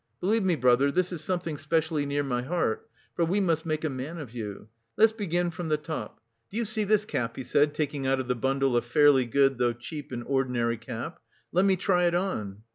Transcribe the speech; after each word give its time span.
"Believe 0.19 0.43
me, 0.43 0.55
brother, 0.55 0.91
this 0.91 1.11
is 1.13 1.23
something 1.23 1.59
specially 1.59 2.07
near 2.07 2.23
my 2.23 2.41
heart. 2.41 2.89
For 3.15 3.23
we 3.23 3.39
must 3.39 3.67
make 3.67 3.83
a 3.83 3.87
man 3.91 4.17
of 4.17 4.33
you. 4.33 4.67
Let's 4.97 5.11
begin 5.13 5.51
from 5.51 5.69
the 5.69 5.77
top. 5.77 6.19
Do 6.49 6.57
you 6.57 6.65
see 6.65 6.85
this 6.85 7.05
cap?" 7.05 7.35
he 7.35 7.43
said, 7.43 7.75
taking 7.75 8.07
out 8.07 8.19
of 8.19 8.27
the 8.27 8.33
bundle 8.33 8.75
a 8.75 8.81
fairly 8.81 9.25
good 9.25 9.59
though 9.59 9.73
cheap 9.73 10.11
and 10.11 10.23
ordinary 10.23 10.77
cap. 10.77 11.19
"Let 11.51 11.65
me 11.65 11.75
try 11.75 12.05
it 12.07 12.15
on." 12.15 12.63